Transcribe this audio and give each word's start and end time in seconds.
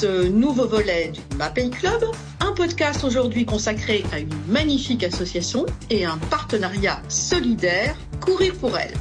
ce 0.00 0.28
nouveau 0.28 0.66
volet 0.66 1.08
du 1.08 1.36
MAPEI 1.38 1.70
Club, 1.70 2.04
un 2.40 2.52
podcast 2.52 3.02
aujourd'hui 3.02 3.46
consacré 3.46 4.04
à 4.12 4.18
une 4.18 4.28
magnifique 4.46 5.02
association 5.02 5.64
et 5.88 6.04
un 6.04 6.18
partenariat 6.18 7.00
solidaire, 7.08 7.96
Courir 8.20 8.54
pour 8.56 8.76
elle. 8.76 8.92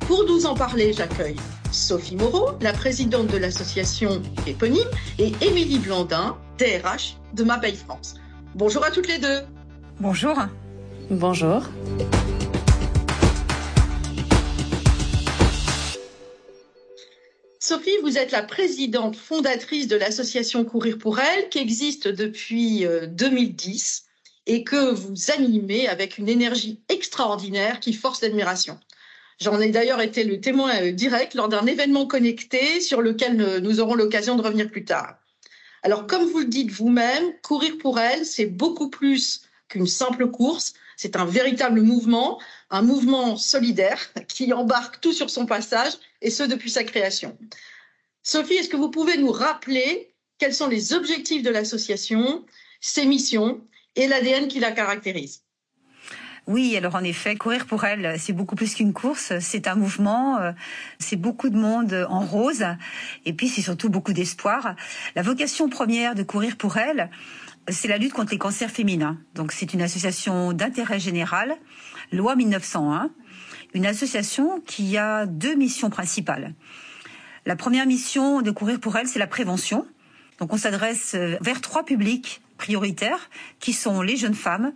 Pour 0.00 0.24
nous 0.24 0.46
en 0.46 0.54
parler, 0.54 0.94
j'accueille 0.94 1.36
Sophie 1.70 2.16
Moreau, 2.16 2.52
la 2.62 2.72
présidente 2.72 3.26
de 3.26 3.36
l'association 3.36 4.22
éponyme, 4.46 4.88
et 5.18 5.34
Émilie 5.42 5.80
Blandin, 5.80 6.34
DRH 6.58 7.18
de 7.34 7.44
MAPEI 7.44 7.74
France. 7.74 8.14
Bonjour 8.54 8.82
à 8.84 8.90
toutes 8.90 9.08
les 9.08 9.18
deux. 9.18 9.40
Bonjour. 10.00 10.34
Bonjour. 11.10 11.62
Sophie, 17.68 17.98
vous 18.02 18.16
êtes 18.16 18.30
la 18.30 18.42
présidente 18.42 19.14
fondatrice 19.14 19.88
de 19.88 19.96
l'association 19.96 20.64
Courir 20.64 20.96
pour 20.96 21.20
elle, 21.20 21.50
qui 21.50 21.58
existe 21.58 22.08
depuis 22.08 22.86
2010 23.08 24.04
euh, 24.06 24.10
et 24.46 24.64
que 24.64 24.94
vous 24.94 25.30
animez 25.30 25.86
avec 25.86 26.16
une 26.16 26.30
énergie 26.30 26.80
extraordinaire 26.88 27.78
qui 27.78 27.92
force 27.92 28.22
l'admiration. 28.22 28.80
J'en 29.38 29.60
ai 29.60 29.68
d'ailleurs 29.68 30.00
été 30.00 30.24
le 30.24 30.40
témoin 30.40 30.80
euh, 30.80 30.92
direct 30.92 31.34
lors 31.34 31.50
d'un 31.50 31.66
événement 31.66 32.06
connecté 32.06 32.80
sur 32.80 33.02
lequel 33.02 33.38
euh, 33.38 33.60
nous 33.60 33.80
aurons 33.80 33.96
l'occasion 33.96 34.36
de 34.36 34.40
revenir 34.40 34.70
plus 34.70 34.86
tard. 34.86 35.18
Alors, 35.82 36.06
comme 36.06 36.24
vous 36.24 36.38
le 36.38 36.46
dites 36.46 36.70
vous-même, 36.70 37.34
courir 37.42 37.76
pour 37.76 38.00
elle, 38.00 38.24
c'est 38.24 38.46
beaucoup 38.46 38.88
plus 38.88 39.42
qu'une 39.68 39.86
simple 39.86 40.30
course. 40.30 40.72
C'est 40.96 41.16
un 41.16 41.26
véritable 41.26 41.82
mouvement, 41.82 42.40
un 42.70 42.80
mouvement 42.80 43.36
solidaire 43.36 44.00
qui 44.38 44.52
embarque 44.52 45.00
tout 45.00 45.12
sur 45.12 45.30
son 45.30 45.46
passage, 45.46 45.94
et 46.22 46.30
ce 46.30 46.44
depuis 46.44 46.70
sa 46.70 46.84
création. 46.84 47.36
Sophie, 48.22 48.54
est-ce 48.54 48.68
que 48.68 48.76
vous 48.76 48.88
pouvez 48.88 49.16
nous 49.18 49.32
rappeler 49.32 50.14
quels 50.38 50.54
sont 50.54 50.68
les 50.68 50.92
objectifs 50.92 51.42
de 51.42 51.50
l'association, 51.50 52.46
ses 52.80 53.04
missions 53.04 53.60
et 53.96 54.06
l'ADN 54.06 54.46
qui 54.46 54.60
la 54.60 54.70
caractérise? 54.70 55.42
Oui, 56.46 56.76
alors 56.76 56.94
en 56.94 57.02
effet, 57.02 57.34
courir 57.34 57.66
pour 57.66 57.82
elle, 57.84 58.14
c'est 58.20 58.32
beaucoup 58.32 58.54
plus 58.54 58.76
qu'une 58.76 58.92
course, 58.92 59.32
c'est 59.40 59.66
un 59.66 59.74
mouvement, 59.74 60.38
euh, 60.38 60.52
c'est 61.00 61.16
beaucoup 61.16 61.50
de 61.50 61.58
monde 61.58 62.06
en 62.08 62.20
rose, 62.20 62.64
et 63.24 63.32
puis 63.32 63.48
c'est 63.48 63.60
surtout 63.60 63.90
beaucoup 63.90 64.12
d'espoir. 64.12 64.76
La 65.16 65.22
vocation 65.22 65.68
première 65.68 66.14
de 66.14 66.22
courir 66.22 66.56
pour 66.56 66.76
elle, 66.76 67.10
c'est 67.68 67.88
la 67.88 67.98
lutte 67.98 68.12
contre 68.12 68.30
les 68.30 68.38
cancers 68.38 68.70
féminins. 68.70 69.18
Donc 69.34 69.50
c'est 69.50 69.74
une 69.74 69.82
association 69.82 70.52
d'intérêt 70.52 71.00
général, 71.00 71.56
loi 72.12 72.36
1901, 72.36 73.10
une 73.74 73.86
association 73.86 74.60
qui 74.60 74.96
a 74.96 75.26
deux 75.26 75.54
missions 75.54 75.90
principales. 75.90 76.54
La 77.46 77.56
première 77.56 77.86
mission 77.86 78.42
de 78.42 78.50
courir 78.50 78.80
pour 78.80 78.96
elle, 78.96 79.06
c'est 79.06 79.18
la 79.18 79.26
prévention. 79.26 79.86
Donc 80.38 80.52
on 80.52 80.56
s'adresse 80.56 81.14
euh, 81.14 81.36
vers 81.40 81.60
trois 81.60 81.84
publics 81.84 82.40
prioritaires 82.56 83.30
qui 83.60 83.72
sont 83.72 84.02
les 84.02 84.16
jeunes 84.16 84.34
femmes, 84.34 84.72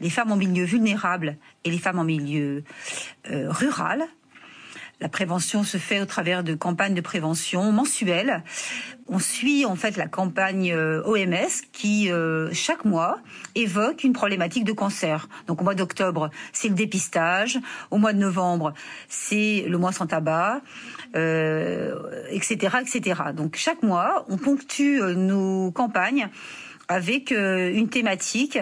les 0.00 0.10
femmes 0.10 0.32
en 0.32 0.36
milieu 0.36 0.64
vulnérable 0.64 1.36
et 1.64 1.70
les 1.70 1.78
femmes 1.78 1.98
en 1.98 2.04
milieu 2.04 2.64
euh, 3.30 3.50
rural. 3.50 4.04
La 5.02 5.08
prévention 5.08 5.64
se 5.64 5.78
fait 5.78 6.00
au 6.00 6.06
travers 6.06 6.44
de 6.44 6.54
campagnes 6.54 6.94
de 6.94 7.00
prévention 7.00 7.72
mensuelles. 7.72 8.44
On 9.08 9.18
suit 9.18 9.66
en 9.66 9.74
fait 9.74 9.96
la 9.96 10.06
campagne 10.06 10.72
euh, 10.72 11.02
OMS 11.04 11.50
qui 11.72 12.08
euh, 12.08 12.50
chaque 12.52 12.84
mois 12.84 13.18
évoque 13.56 14.04
une 14.04 14.12
problématique 14.12 14.62
de 14.62 14.70
cancer. 14.70 15.28
Donc 15.48 15.60
au 15.60 15.64
mois 15.64 15.74
d'octobre, 15.74 16.30
c'est 16.52 16.68
le 16.68 16.76
dépistage. 16.76 17.58
Au 17.90 17.98
mois 17.98 18.12
de 18.12 18.18
novembre, 18.18 18.74
c'est 19.08 19.64
le 19.66 19.76
mois 19.76 19.90
sans 19.90 20.06
tabac, 20.06 20.60
euh, 21.16 21.96
etc., 22.30 22.76
etc. 22.80 23.22
Donc 23.34 23.56
chaque 23.56 23.82
mois, 23.82 24.24
on 24.28 24.36
ponctue 24.36 25.00
nos 25.16 25.72
campagnes 25.72 26.28
avec 26.86 27.32
une 27.32 27.88
thématique 27.88 28.58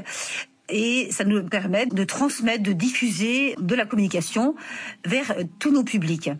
et 0.71 1.11
ça 1.11 1.25
nous 1.25 1.43
permet 1.43 1.87
de 1.87 2.05
transmettre, 2.05 2.63
de 2.63 2.73
diffuser 2.73 3.55
de 3.59 3.75
la 3.75 3.87
communication 3.87 4.55
vers 5.05 5.35
tous 5.59 5.71
nos 5.71 5.85
publics. 5.85 6.31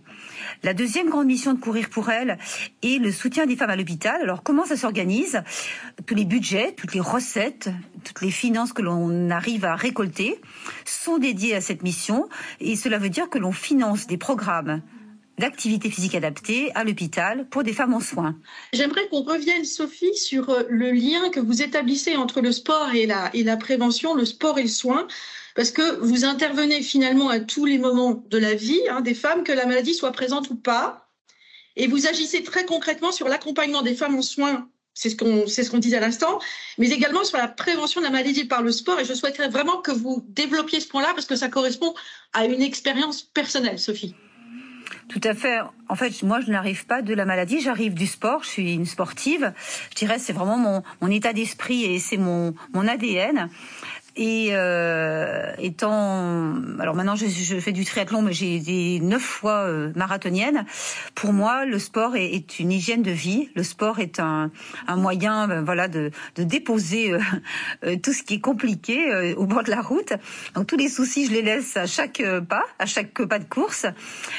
La 0.63 0.75
deuxième 0.75 1.09
grande 1.09 1.27
mission 1.27 1.55
de 1.55 1.61
Courir 1.61 1.89
pour 1.91 2.11
elle 2.11 2.39
est 2.83 3.01
le 3.01 3.13
soutien 3.13 3.47
des 3.47 3.57
femmes 3.57 3.71
à 3.71 3.77
l'hôpital. 3.77 4.21
Alors 4.23 4.43
comment 4.43 4.65
ça 4.65 4.77
s'organise? 4.77 5.43
Tous 6.07 6.15
les 6.15 6.25
budgets, 6.25 6.75
toutes 6.77 6.95
les 6.95 7.01
recettes, 7.01 7.71
toutes 8.05 8.21
les 8.23 8.31
finances 8.31 8.73
que 8.73 8.83
l'on 8.83 9.31
arrive 9.31 9.65
à 9.65 9.75
récolter 9.75 10.41
sont 10.85 11.19
dédiées 11.19 11.55
à 11.55 11.61
cette 11.61 11.83
mission 11.83 12.29
et 12.61 12.77
cela 12.77 12.99
veut 12.99 13.11
dire 13.11 13.29
que 13.29 13.39
l'on 13.39 13.53
finance 13.53 14.07
des 14.07 14.19
programmes 14.19 14.83
d'activité 15.41 15.91
physique 15.91 16.15
adaptée 16.15 16.71
à 16.77 16.85
l'hôpital 16.85 17.49
pour 17.49 17.65
des 17.65 17.73
femmes 17.73 17.95
en 17.95 18.01
soins. 18.01 18.37
J'aimerais 18.73 19.09
qu'on 19.09 19.23
revienne, 19.23 19.65
Sophie, 19.65 20.15
sur 20.15 20.51
euh, 20.51 20.63
le 20.69 20.93
lien 20.93 21.31
que 21.31 21.41
vous 21.41 21.63
établissez 21.63 22.15
entre 22.15 22.41
le 22.41 22.53
sport 22.53 22.91
et 22.95 23.07
la, 23.07 23.57
prévention, 23.57 24.15
le 24.15 24.25
sport 24.25 24.59
et 24.59 24.63
le 24.63 24.69
soin, 24.69 25.09
parce 25.57 25.73
que 25.73 25.99
vous 26.01 26.25
intervenez 26.25 26.83
finalement 26.83 27.29
à 27.29 27.41
tous 27.41 27.65
les 27.65 27.79
moments 27.79 28.23
de 28.31 28.39
la 28.39 28.55
vie 28.55 28.81
hein, 28.89 29.01
des 29.01 29.15
femmes, 29.15 29.43
que 29.43 29.53
la 29.53 29.67
maladie 29.67 29.95
soit 29.95 30.13
présente 30.13 30.51
ou 30.51 30.55
pas, 30.55 31.09
et 31.75 31.89
vous 31.89 32.07
agissez 32.07 32.45
très 32.45 32.65
concrètement 32.65 33.11
sur 33.11 33.29
l'accompagnement 33.29 33.83
des 33.83 33.95
femmes 33.95 34.15
en 34.15 34.23
soins 34.23 34.69
c'est 34.93 35.09
ce 35.09 35.17
qu'on 35.17 35.47
ce 35.47 35.71
qu'on 35.71 35.79
disait 35.79 35.97
à 35.97 36.01
l'instant, 36.01 36.41
mais 36.77 36.91
également 36.91 37.25
sur 37.25 37.39
la 37.39 37.49
prévention 37.49 38.01
de 38.01 38.07
la 38.07 38.11
maladie 38.11 38.45
par 38.45 38.61
le 38.61 38.71
sport. 38.71 39.01
Et 39.01 39.05
je 39.05 39.15
souhaiterais 39.15 39.49
vraiment 39.49 39.81
que 39.81 39.93
vous 39.93 40.27
développiez 40.29 40.81
ce 40.81 40.89
point-là 40.89 41.13
parce 41.15 41.27
que 41.27 41.37
ça 41.37 41.49
correspond 41.49 41.95
à 42.35 42.45
une 42.45 42.61
expérience 42.61 43.23
personnelle, 43.23 43.79
Sophie. 43.79 44.15
Tout 45.11 45.21
à 45.25 45.35
fait. 45.35 45.59
En 45.89 45.97
fait, 45.97 46.23
moi, 46.23 46.41
je 46.41 46.53
n'arrive 46.53 46.87
pas 46.87 47.03
de 47.03 47.13
la 47.15 47.25
maladie, 47.25 47.61
j'arrive 47.61 47.95
du 47.95 48.07
sport. 48.07 48.45
Je 48.45 48.49
suis 48.49 48.75
une 48.75 48.87
sportive. 48.87 49.53
Je 49.91 49.97
dirais, 49.97 50.21
c'est 50.21 50.33
vraiment 50.33 50.57
mon, 50.57 50.85
mon 51.01 51.11
état 51.11 51.33
d'esprit 51.33 51.85
et 51.85 51.99
c'est 51.99 52.17
mon, 52.17 52.55
mon 52.73 52.87
ADN. 52.87 53.49
Et 54.17 54.49
euh, 54.53 55.53
étant, 55.59 56.55
alors 56.81 56.95
maintenant 56.95 57.15
je, 57.15 57.27
je, 57.27 57.61
fais 57.61 57.73
du 57.73 57.85
triathlon, 57.85 58.23
mais 58.23 58.33
j'ai 58.33 58.57
été 58.57 59.01
neuf 59.01 59.23
fois 59.23 59.67
euh, 59.67 59.93
marathonienne. 59.95 60.65
Pour 61.15 61.33
moi, 61.33 61.65
le 61.65 61.79
sport 61.79 62.17
est, 62.17 62.27
est, 62.27 62.59
une 62.59 62.73
hygiène 62.73 63.03
de 63.03 63.11
vie. 63.11 63.51
Le 63.55 63.63
sport 63.63 64.01
est 64.01 64.19
un, 64.19 64.51
un 64.89 64.97
moyen, 64.97 65.47
ben, 65.47 65.63
voilà, 65.63 65.87
de, 65.87 66.11
de 66.35 66.43
déposer 66.43 67.13
euh, 67.13 67.21
euh 67.85 67.97
tout 68.03 68.13
ce 68.13 68.23
qui 68.23 68.35
est 68.35 68.41
compliqué 68.41 69.11
euh, 69.11 69.35
au 69.37 69.47
bord 69.47 69.63
de 69.63 69.71
la 69.71 69.81
route. 69.81 70.13
Donc 70.55 70.67
tous 70.67 70.77
les 70.77 70.89
soucis, 70.89 71.27
je 71.27 71.33
les 71.33 71.43
laisse 71.43 71.77
à 71.77 71.87
chaque 71.87 72.23
pas, 72.49 72.65
à 72.79 72.87
chaque 72.87 73.23
pas 73.27 73.39
de 73.39 73.45
course. 73.45 73.87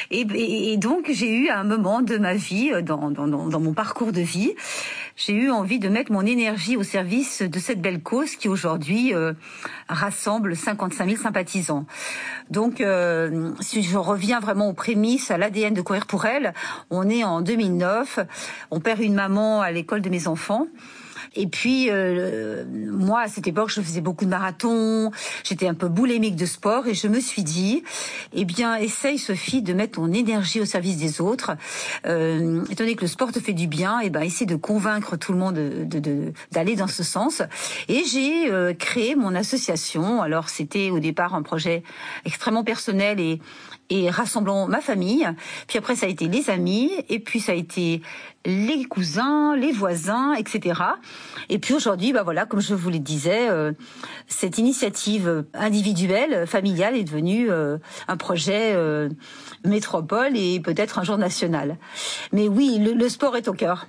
Et, 0.09 0.22
et, 0.34 0.74
et 0.74 0.78
donc 0.78 1.09
j'ai 1.12 1.34
eu 1.34 1.50
un 1.50 1.64
moment 1.64 2.02
de 2.02 2.18
ma 2.18 2.34
vie, 2.34 2.72
dans, 2.84 3.12
dans, 3.12 3.28
dans 3.28 3.59
mon 3.59 3.74
parcours 3.74 4.12
de 4.12 4.22
vie, 4.22 4.53
j'ai 5.16 5.34
eu 5.34 5.50
envie 5.50 5.80
de 5.80 5.90
mettre 5.90 6.12
mon 6.12 6.26
énergie 6.26 6.78
au 6.78 6.84
service 6.84 7.42
de 7.42 7.59
cette 7.59 7.82
belle 7.82 8.02
cause 8.02 8.36
qui 8.36 8.48
aujourd'hui 8.48 9.14
rassemble 9.90 10.56
55 10.56 11.10
000 11.10 11.22
sympathisants. 11.22 11.86
Donc, 12.50 12.82
euh, 12.82 13.52
si 13.60 13.84
je 13.84 13.98
reviens 13.98 14.40
vraiment 14.40 14.70
aux 14.70 14.74
prémices, 14.74 15.32
à 15.32 15.38
l'ADN 15.38 15.74
de 15.74 15.82
Courir 15.82 16.06
pour 16.06 16.26
elle, 16.26 16.54
on 16.90 17.10
est 17.10 17.24
en 17.24 17.42
2009, 17.42 18.20
on 18.72 18.80
perd 18.80 19.02
une 19.02 19.16
maman 19.16 19.62
à 19.62 19.72
l'école 19.72 20.02
de 20.02 20.10
mes 20.10 20.28
enfants. 20.28 20.68
Et 21.34 21.47
puis, 21.47 21.88
euh, 21.90 22.66
moi, 22.68 23.22
à 23.22 23.28
cette 23.30 23.47
époque, 23.47 23.69
je 23.69 23.80
faisais 23.80 24.02
beaucoup 24.02 24.25
de 24.25 24.30
marathons, 24.30 25.12
j'étais 25.44 25.68
un 25.68 25.74
peu 25.74 25.88
boulémique 25.88 26.36
de 26.36 26.46
sport, 26.46 26.88
et 26.88 26.94
je 26.94 27.08
me 27.08 27.22
suis 27.22 27.44
dit, 27.44 27.84
eh 28.34 28.44
bien, 28.44 28.75
essaye, 28.75 29.18
Sophie, 29.18 29.62
de 29.62 29.74
mettre 29.74 29.94
ton 29.94 30.12
énergie 30.12 30.59
au 30.59 30.66
service 30.66 30.97
des 30.97 31.22
autres. 31.22 31.52
Euh, 32.06 32.66
étant 32.70 32.84
que 32.84 33.02
le 33.02 33.08
sport 33.08 33.31
te 33.31 33.40
fait 33.40 33.53
du 33.53 33.68
bien, 33.68 34.02
eh 34.03 34.09
ben, 34.09 34.22
essaie 34.22 34.46
de 34.46 34.58
convaincre 34.58 35.16
tout 35.16 35.31
le 35.31 35.38
monde 35.38 35.56
d'aller 35.56 36.72
de, 36.72 36.76
de, 36.76 36.79
dans 36.79 36.88
ce 36.88 37.03
sens. 37.03 37.41
Et 37.88 38.03
j'ai 38.03 38.52
euh, 38.52 38.73
créé 38.73 39.16
mon 39.16 39.34
association. 39.34 40.22
Alors, 40.22 40.50
c'était 40.50 40.90
au 40.90 41.00
départ 41.00 41.34
un 41.34 41.44
projet 41.44 41.84
extrêmement 42.26 42.66
personnel 42.66 43.22
et, 43.22 43.40
et 43.91 44.09
rassemblant 44.09 44.67
ma 44.67 44.79
famille. 44.79 45.28
Puis 45.67 45.78
après, 45.78 45.96
ça 45.96 46.05
a 46.05 46.09
été 46.09 46.29
les 46.29 46.49
amis, 46.49 46.91
et 47.09 47.20
puis 47.20 47.41
ça 47.41 47.52
a 47.52 47.55
été 47.55 48.02
les 48.46 48.85
cousins, 48.85 49.55
les 49.55 49.73
voisins, 49.73 50.34
etc. 50.34 50.82
Et 51.49 51.59
puis 51.59 51.73
aujourd'hui, 51.73 52.14
bah 52.14 52.23
voilà, 52.23 52.46
comme 52.46 52.61
je 52.61 52.73
vous 52.73 52.90
le 52.90 52.99
disais, 52.99 53.49
euh, 53.49 53.73
cette 54.28 54.58
initiative 54.58 55.46
individuelle, 55.53 56.47
familiale, 56.47 56.96
est 56.96 57.03
devenue 57.03 57.52
euh, 57.52 57.78
un 58.08 58.16
projet 58.16 58.72
euh, 58.73 59.09
métropole 59.66 60.37
et 60.37 60.61
peut-être 60.61 60.97
un 60.97 61.03
jour 61.03 61.17
national. 61.17 61.78
Mais 62.32 62.47
oui, 62.47 62.79
le, 62.79 63.09
sport 63.09 63.35
est 63.35 63.49
au 63.49 63.53
cœur. 63.53 63.87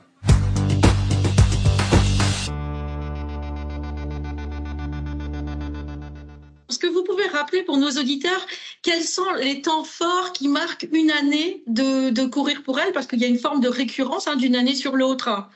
Est-ce 6.69 6.79
que 6.79 6.89
vous 6.89 7.05
pouvez 7.05 7.29
rappeler 7.29 7.63
pour 7.63 7.77
nos 7.77 7.91
auditeurs 7.91 8.47
quels 8.83 9.05
sont 9.05 9.31
les 9.35 9.63
temps 9.63 9.85
forts 9.85 10.33
qui 10.33 10.49
marquent 10.49 10.89
une 10.93 11.11
année 11.11 11.63
de, 11.67 12.11
de 12.11 12.25
courir 12.27 12.63
pour 12.63 12.81
elle? 12.81 12.93
Parce 12.93 13.07
qu'il 13.07 13.21
y 13.21 13.25
a 13.25 13.29
une 13.29 13.39
forme 13.39 13.61
de 13.61 13.69
récurrence 13.69 14.27
hein, 14.27 14.37
d'une 14.37 14.57
année 14.57 14.75
sur 14.75 14.97
l'autre. 14.97 15.49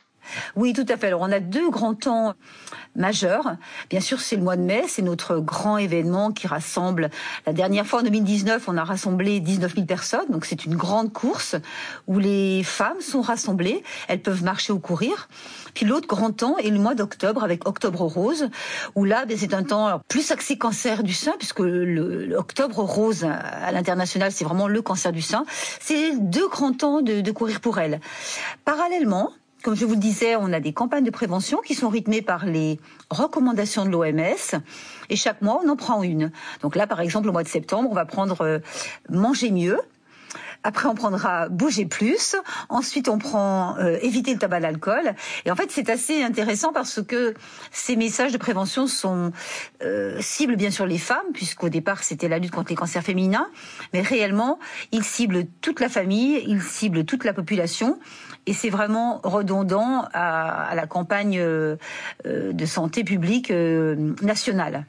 Oui, 0.57 0.73
tout 0.73 0.87
à 0.89 0.97
fait. 0.97 1.09
Alors, 1.09 1.23
on 1.23 1.33
a 1.33 1.41
deux 1.41 1.71
grands 1.71 1.95
temps 1.95 2.35
majeurs. 2.95 3.57
Bien 3.91 4.01
sûr, 4.01 4.21
c'est 4.21 4.37
le 4.37 4.43
mois 4.43 4.57
de 4.57 4.63
mai, 4.63 4.85
c'est 4.89 5.03
notre 5.03 5.39
grand 5.39 5.79
événement 5.79 6.33
qui 6.33 6.47
rassemble. 6.47 7.11
La 7.47 7.53
dernière 7.53 7.87
fois, 7.87 8.01
en 8.01 8.03
2019, 8.03 8.69
on 8.69 8.77
a 8.77 8.85
rassemblé 8.85 9.41
19 9.41 9.75
000 9.75 9.87
personnes. 9.87 10.27
Donc, 10.31 10.45
c'est 10.45 10.65
une 10.65 10.77
grande 10.77 11.13
course 11.13 11.57
où 12.07 12.19
les 12.19 12.63
femmes 12.63 13.01
sont 13.01 13.21
rassemblées. 13.21 13.83
Elles 14.09 14.23
peuvent 14.23 14.43
marcher 14.43 14.73
ou 14.73 14.79
courir. 14.79 15.29
Puis 15.75 15.85
l'autre 15.85 16.09
grand 16.09 16.33
temps 16.33 16.57
est 16.57 16.71
le 16.71 16.79
mois 16.79 16.95
d'octobre 16.95 17.45
avec 17.45 17.69
Octobre 17.69 18.03
Rose, 18.03 18.49
où 18.95 19.05
là, 19.05 19.27
ben, 19.27 19.37
c'est 19.37 19.53
un 19.53 19.63
temps 19.63 20.01
plus 20.09 20.31
axé 20.31 20.57
cancer 20.57 21.03
du 21.03 21.13
sein, 21.13 21.35
puisque 21.39 21.61
l'Octobre 21.61 22.79
Rose 22.79 23.25
à 23.25 23.73
l'international, 23.73 24.33
c'est 24.33 24.45
vraiment 24.45 24.69
le 24.69 24.81
cancer 24.81 25.13
du 25.13 25.23
sein. 25.23 25.45
C'est 25.81 26.17
deux 26.19 26.49
grands 26.49 26.73
temps 26.73 27.03
de, 27.03 27.21
de 27.21 27.31
courir 27.31 27.61
pour 27.61 27.79
elles. 27.79 28.01
Parallèlement, 28.65 29.33
comme 29.67 29.75
je 29.75 29.85
vous 29.85 29.95
le 29.95 30.01
disais, 30.01 30.37
on 30.37 30.53
a 30.53 30.61
des 30.61 30.73
campagnes 30.73 31.03
de 31.03 31.11
prévention 31.11 31.59
qui 31.59 31.75
sont 31.75 31.89
rythmées 31.89 32.23
par 32.23 32.47
les 32.47 32.79
recommandations 33.11 33.85
de 33.85 33.91
l'OMS. 33.91 34.63
Et 35.11 35.17
chaque 35.17 35.43
mois, 35.43 35.61
on 35.61 35.69
en 35.69 35.75
prend 35.75 36.05
une. 36.05 36.31
Donc 36.63 36.77
là, 36.77 36.87
par 36.87 37.01
exemple, 37.01 37.29
au 37.29 37.33
mois 37.33 37.43
de 37.43 37.49
septembre, 37.49 37.89
on 37.91 37.95
va 37.95 38.05
prendre 38.05 38.43
euh, 38.43 38.61
manger 39.11 39.51
mieux. 39.51 39.81
Après, 40.67 40.89
on 40.89 40.97
prendra 40.97 41.49
bouger 41.49 41.87
plus. 41.87 42.35
Ensuite, 42.69 43.09
on 43.09 43.19
prend 43.19 43.79
euh, 43.79 43.99
éviter 44.03 44.33
le 44.33 44.39
tabac, 44.41 44.59
l'alcool. 44.59 45.15
Et 45.45 45.53
en 45.53 45.55
fait, 45.55 45.71
c'est 45.71 45.89
assez 45.91 46.25
intéressant 46.25 46.73
parce 46.73 47.01
que 47.03 47.35
ces 47.71 47.95
messages 47.95 48.33
de 48.33 48.39
prévention 48.39 48.89
sont 48.89 49.31
euh, 49.85 50.17
ciblent 50.21 50.57
bien 50.57 50.73
sûr 50.73 50.85
les 50.85 50.99
femmes, 50.99 51.27
puisqu'au 51.33 51.69
départ 51.69 52.03
c'était 52.03 52.27
la 52.27 52.41
lutte 52.41 52.51
contre 52.51 52.71
les 52.71 52.75
cancers 52.75 53.05
féminins, 53.05 53.49
mais 53.93 54.01
réellement, 54.01 54.59
ils 54.91 55.05
ciblent 55.05 55.47
toute 55.61 55.79
la 55.79 55.89
famille, 55.89 56.43
ils 56.49 56.63
ciblent 56.63 57.05
toute 57.05 57.23
la 57.23 57.33
population 57.33 58.01
et 58.47 58.53
c'est 58.53 58.71
vraiment 58.71 59.21
redondant 59.25 60.07
à, 60.13 60.73
la 60.75 60.87
campagne 60.87 61.39
euh, 61.39 61.77
euh, 62.27 62.53
de 62.53 62.67
santé 62.67 63.05
publique 63.05 63.51
euh, 63.51 64.15
nationale. 64.23 64.85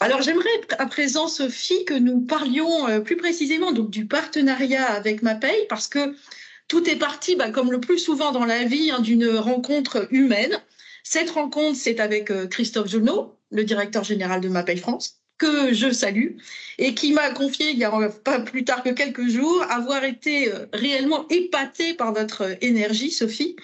Alors 0.00 0.22
j'aimerais 0.22 0.60
à 0.78 0.86
présent, 0.86 1.28
Sophie, 1.28 1.84
que 1.84 1.94
nous 1.94 2.20
parlions 2.20 3.02
plus 3.02 3.16
précisément 3.16 3.72
donc, 3.72 3.90
du 3.90 4.06
partenariat 4.06 4.86
avec 4.86 5.22
MaPay, 5.22 5.66
parce 5.68 5.88
que 5.88 6.14
tout 6.68 6.88
est 6.88 6.96
parti, 6.96 7.36
bah, 7.36 7.50
comme 7.50 7.70
le 7.70 7.80
plus 7.80 7.98
souvent 7.98 8.32
dans 8.32 8.44
la 8.44 8.64
vie, 8.64 8.90
hein, 8.90 9.00
d'une 9.00 9.28
rencontre 9.36 10.08
humaine. 10.10 10.60
Cette 11.04 11.30
rencontre, 11.30 11.78
c'est 11.78 12.00
avec 12.00 12.32
Christophe 12.48 12.88
Jonot, 12.88 13.36
le 13.50 13.64
directeur 13.64 14.04
général 14.04 14.40
de 14.40 14.48
MaPay 14.48 14.76
France 14.76 15.20
que 15.38 15.72
je 15.72 15.90
salue 15.90 16.36
et 16.78 16.94
qui 16.94 17.12
m'a 17.12 17.30
confié 17.30 17.70
il 17.70 17.78
y 17.78 17.84
a 17.84 18.08
pas 18.08 18.40
plus 18.40 18.64
tard 18.64 18.82
que 18.82 18.90
quelques 18.90 19.28
jours 19.28 19.62
avoir 19.68 20.04
été 20.04 20.52
euh, 20.52 20.66
réellement 20.72 21.26
épaté 21.28 21.94
par 21.94 22.12
votre 22.12 22.56
énergie, 22.60 23.10
Sophie. 23.10 23.56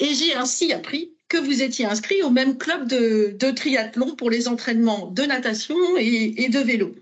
Et 0.00 0.14
j'ai 0.14 0.34
ainsi 0.34 0.72
appris 0.72 1.13
que 1.34 1.40
vous 1.40 1.62
étiez 1.64 1.84
inscrit 1.84 2.22
au 2.22 2.30
même 2.30 2.56
club 2.58 2.86
de, 2.86 3.50
triathlon 3.50 4.14
pour 4.14 4.30
les 4.30 4.46
entraînements 4.46 5.08
de 5.08 5.24
natation 5.24 5.74
et, 5.98 6.48
de 6.48 6.60
vélo. 6.60 6.94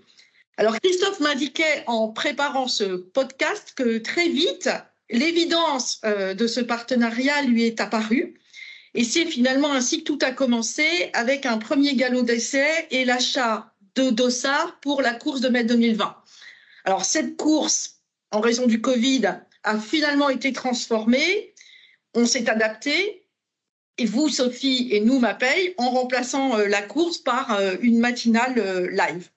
Alors 0.57 0.79
Christophe 0.79 1.19
m'indiquait 1.19 1.83
en 1.85 2.07
préparant 2.07 2.67
ce 2.67 2.95
podcast 2.95 3.73
que 3.75 3.99
très 3.99 4.29
vite, 4.29 4.71
l'évidence 5.11 6.01
euh, 6.03 6.33
de 6.33 6.47
ce 6.47 6.61
partenariat 6.61 7.43
lui 7.43 7.65
est 7.65 7.79
apparue. 7.79 8.33
Et 8.95 9.03
c'est 9.03 9.25
finalement 9.25 9.71
ainsi 9.71 9.99
que 9.99 10.05
tout 10.05 10.19
a 10.23 10.31
commencé 10.31 11.11
avec 11.13 11.45
un 11.45 11.59
premier 11.59 11.95
galop 11.95 12.23
d'essai 12.23 12.87
et 12.89 13.05
l'achat 13.05 13.71
de 13.93 14.09
dossard 14.09 14.79
pour 14.79 15.03
la 15.03 15.13
course 15.13 15.41
de 15.41 15.49
mai 15.49 15.63
2020. 15.63 16.15
Alors 16.85 17.05
cette 17.05 17.37
course, 17.37 17.99
en 18.31 18.41
raison 18.41 18.65
du 18.65 18.81
Covid, 18.81 19.27
a 19.63 19.77
finalement 19.77 20.29
été 20.29 20.53
transformée. 20.53 21.53
On 22.15 22.25
s'est 22.25 22.49
adapté. 22.49 23.22
Et 23.99 24.05
vous, 24.05 24.27
Sophie, 24.27 24.87
et 24.91 25.01
nous, 25.01 25.19
Mappey, 25.19 25.75
en 25.77 25.91
remplaçant 25.91 26.57
euh, 26.57 26.67
la 26.67 26.81
course 26.81 27.19
par 27.19 27.51
euh, 27.51 27.75
une 27.81 27.99
matinale 27.99 28.55
euh, 28.57 28.89
live. 28.89 29.29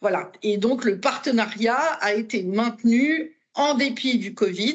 Voilà. 0.00 0.30
Et 0.44 0.58
donc, 0.58 0.84
le 0.84 1.00
partenariat 1.00 1.76
a 2.00 2.14
été 2.14 2.44
maintenu 2.44 3.36
en 3.54 3.74
dépit 3.74 4.18
du 4.18 4.32
Covid 4.34 4.74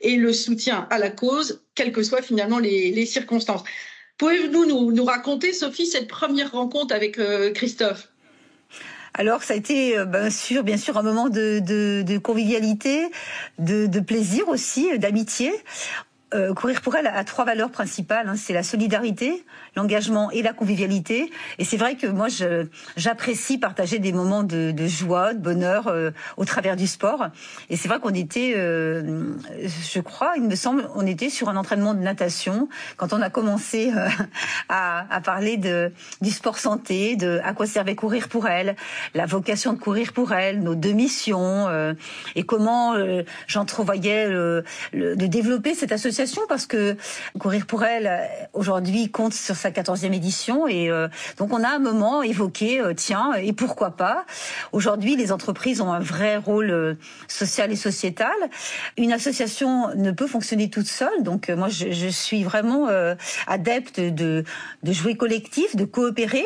et 0.00 0.16
le 0.16 0.32
soutien 0.32 0.88
à 0.90 0.98
la 0.98 1.10
cause, 1.10 1.62
quelles 1.76 1.92
que 1.92 2.02
soient 2.02 2.22
finalement 2.22 2.58
les, 2.58 3.06
circonstances. 3.06 3.62
Pouvez-vous 4.18 4.66
nous, 4.90 5.04
raconter, 5.04 5.52
Sophie, 5.52 5.86
cette 5.86 6.08
première 6.08 6.52
rencontre 6.52 6.94
avec 6.94 7.20
Christophe? 7.54 8.08
Alors 9.14 9.42
ça 9.42 9.52
a 9.52 9.56
été 9.58 10.02
bien 10.06 10.30
sûr, 10.30 10.64
bien 10.64 10.78
sûr 10.78 10.96
un 10.96 11.02
moment 11.02 11.28
de, 11.28 12.18
convivialité, 12.18 13.08
de, 13.58 14.00
plaisir 14.00 14.48
aussi, 14.48 14.98
d'amitié. 14.98 15.52
Euh, 16.34 16.54
courir 16.54 16.80
pour 16.80 16.96
elle 16.96 17.06
a 17.06 17.24
trois 17.24 17.44
valeurs 17.44 17.70
principales. 17.70 18.28
Hein. 18.28 18.36
C'est 18.36 18.54
la 18.54 18.62
solidarité, 18.62 19.44
l'engagement 19.76 20.30
et 20.30 20.42
la 20.42 20.52
convivialité. 20.52 21.30
Et 21.58 21.64
c'est 21.64 21.76
vrai 21.76 21.96
que 21.96 22.06
moi, 22.06 22.28
j'apprécie 22.96 23.58
partager 23.58 23.98
des 23.98 24.12
moments 24.12 24.42
de, 24.42 24.74
joie, 24.86 25.34
de 25.34 25.38
bonheur 25.38 25.88
euh, 25.88 26.10
au 26.36 26.44
travers 26.44 26.76
du 26.76 26.86
sport. 26.86 27.28
Et 27.70 27.76
c'est 27.76 27.88
vrai 27.88 28.00
qu'on 28.00 28.14
était, 28.14 28.54
euh, 28.56 29.34
je 29.92 30.00
crois, 30.00 30.34
il 30.36 30.44
me 30.44 30.54
semble, 30.54 30.88
on 30.94 31.06
était 31.06 31.30
sur 31.30 31.48
un 31.48 31.56
entraînement 31.56 31.94
de 31.94 32.00
natation 32.00 32.68
quand 32.96 33.12
on 33.12 33.22
a 33.22 33.30
commencé 33.30 33.92
à, 34.68 35.14
à, 35.14 35.20
parler 35.20 35.56
de, 35.56 35.92
du 36.20 36.30
sport 36.30 36.58
santé, 36.58 37.16
de 37.16 37.40
à 37.44 37.54
quoi 37.54 37.66
servait 37.66 37.94
courir 37.94 38.28
pour 38.28 38.48
elle, 38.48 38.76
la 39.14 39.26
vocation 39.26 39.72
de 39.72 39.78
courir 39.78 40.12
pour 40.12 40.32
elle, 40.32 40.62
nos 40.62 40.74
deux 40.74 40.92
missions, 40.92 41.68
et 42.34 42.42
comment 42.44 42.94
j'entrevoyais 43.46 44.28
de 44.28 44.64
développer 45.26 45.74
cette 45.74 45.92
association 45.92 46.42
parce 46.48 46.66
que 46.66 46.96
Courir 47.38 47.66
pour 47.66 47.84
elle 47.84 48.06
euh, 48.06 48.26
aujourd'hui 48.52 49.10
compte 49.10 49.32
sur 49.32 49.56
sa 49.62 49.70
14e 49.70 50.12
édition 50.12 50.66
et 50.66 50.90
euh, 50.90 51.08
donc 51.38 51.52
on 51.52 51.62
a 51.62 51.68
un 51.68 51.78
moment 51.78 52.22
évoqué 52.22 52.80
euh, 52.80 52.94
tiens 52.94 53.32
et 53.34 53.52
pourquoi 53.52 53.92
pas. 53.92 54.26
Aujourd'hui 54.72 55.16
les 55.16 55.32
entreprises 55.32 55.80
ont 55.80 55.92
un 55.92 56.00
vrai 56.00 56.36
rôle 56.36 56.96
social 57.28 57.70
et 57.72 57.76
sociétal. 57.76 58.34
Une 58.96 59.12
association 59.12 59.94
ne 59.94 60.10
peut 60.10 60.26
fonctionner 60.26 60.68
toute 60.68 60.86
seule. 60.86 61.22
Donc 61.22 61.48
moi 61.50 61.68
je, 61.68 61.90
je 61.92 62.08
suis 62.08 62.44
vraiment 62.44 62.88
adepte 63.46 64.00
de 64.00 64.44
de 64.82 64.92
jouer 64.92 65.16
collectif 65.16 65.76
de 65.76 65.84
coopérer 65.84 66.44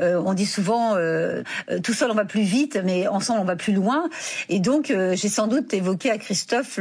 euh, 0.00 0.22
on 0.24 0.34
dit 0.34 0.46
souvent 0.46 0.96
euh, 0.96 1.42
euh, 1.70 1.78
tout 1.80 1.92
seul 1.92 2.10
on 2.10 2.14
va 2.14 2.24
plus 2.24 2.42
vite, 2.42 2.80
mais 2.84 3.06
ensemble 3.08 3.40
on 3.40 3.44
va 3.44 3.56
plus 3.56 3.72
loin. 3.72 4.08
Et 4.48 4.60
donc 4.60 4.92
j'ai 5.12 5.28
sans 5.28 5.46
doute 5.46 5.72
évoqué 5.74 6.10
à 6.10 6.18
Christophe 6.18 6.78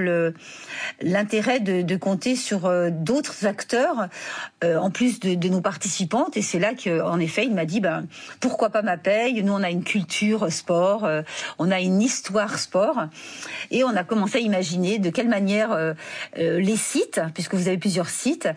l'intérêt 1.02 1.60
de, 1.60 1.96
compter 1.96 2.36
sur 2.36 2.72
d'autres 2.92 3.46
acteurs 3.46 4.08
en 4.64 4.90
plus 4.90 5.20
de, 5.20 5.50
nos 5.50 5.62
participantes. 5.62 6.38
Et 6.38 6.42
c'est 6.42 6.60
là 6.60 6.74
qu'en 6.74 7.20
effet 7.20 7.46
il 7.46 7.54
m'a 7.54 7.66
dit 7.66 7.80
ben 7.80 8.06
pourquoi 8.40 8.70
pas 8.70 8.82
ma 8.82 8.98
paye? 8.98 9.44
Nous 9.44 9.54
on 9.54 9.64
a 9.64 9.70
une 9.70 9.84
culture 9.84 10.52
sport, 10.52 11.08
on 11.58 11.72
a 11.72 11.80
une 11.80 12.02
histoire 12.02 12.58
sport, 12.58 13.06
et 13.72 13.84
on 13.84 13.96
a 13.96 14.04
commencé 14.04 14.38
à 14.38 14.42
imaginer 14.42 15.00
de 15.00 15.10
quelle 15.10 15.30
manière 15.30 15.96
les 16.36 16.78
sites, 16.78 17.22
puisque 17.34 17.56
vous 17.56 17.68
avez 17.68 17.78
plusieurs 17.78 18.10
sites, 18.10 18.50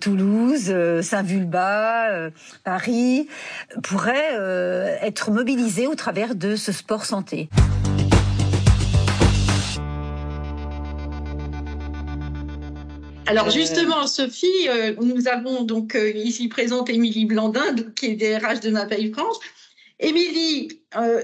Toulouse, 0.00 0.74
Saint-Vulbas, 1.02 2.30
Paris, 2.64 3.28
pourrait 4.06 4.36
euh, 4.38 4.96
être 5.02 5.32
mobilisé 5.32 5.88
au 5.88 5.96
travers 5.96 6.36
de 6.36 6.54
ce 6.54 6.70
sport 6.70 7.04
santé. 7.04 7.48
Alors 13.26 13.50
justement, 13.50 14.06
Sophie, 14.06 14.68
euh, 14.68 14.94
nous 15.00 15.26
avons 15.26 15.64
donc 15.64 15.96
euh, 15.96 16.12
ici 16.12 16.46
présente 16.46 16.88
Émilie 16.88 17.24
Blandin, 17.24 17.74
qui 17.96 18.06
est 18.06 18.14
DRH 18.14 18.60
de 18.60 18.70
MAPEI 18.70 19.10
France. 19.12 19.40
Émilie, 19.98 20.68